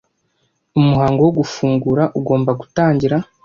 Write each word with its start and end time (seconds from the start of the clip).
umuhango 0.79 1.19
wo 1.23 1.31
gufungura 1.39 2.03
ugomba 2.19 2.51
gutangira 2.59 3.17